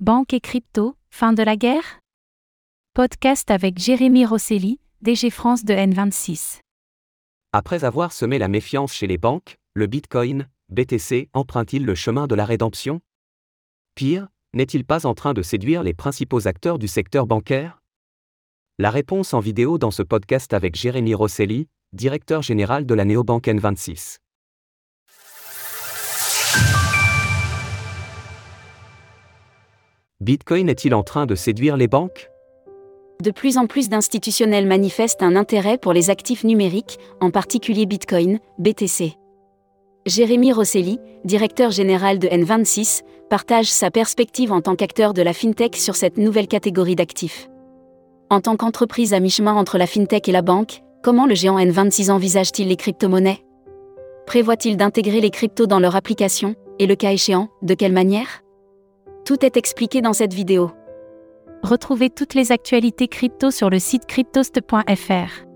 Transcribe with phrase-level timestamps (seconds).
[0.00, 2.00] Banque et crypto, fin de la guerre?
[2.94, 6.60] Podcast avec Jérémy Rosselli, DG France de N26.
[7.52, 12.34] Après avoir semé la méfiance chez les banques, le Bitcoin, BTC, emprunte-t-il le chemin de
[12.34, 13.02] la rédemption?
[13.94, 17.82] Pire, n'est-il pas en train de séduire les principaux acteurs du secteur bancaire?
[18.78, 23.48] La réponse en vidéo dans ce podcast avec Jérémy Rosselli, directeur général de la néobanque
[23.48, 24.16] N26.
[30.20, 32.30] Bitcoin est-il en train de séduire les banques?
[33.22, 38.38] De plus en plus d'institutionnels manifestent un intérêt pour les actifs numériques, en particulier Bitcoin,
[38.58, 39.14] BTC.
[40.04, 45.74] Jérémy Rosselli, directeur général de N26, partage sa perspective en tant qu'acteur de la FinTech
[45.74, 47.48] sur cette nouvelle catégorie d'actifs.
[48.28, 52.10] En tant qu'entreprise à mi-chemin entre la FinTech et la banque, comment le géant N26
[52.10, 53.42] envisage-t-il les crypto-monnaies?
[54.26, 58.42] Prévoit-il d'intégrer les cryptos dans leur application, et le cas échéant, de quelle manière?
[59.30, 60.72] Tout est expliqué dans cette vidéo.
[61.62, 65.46] Retrouvez toutes les actualités crypto sur le site cryptost.fr.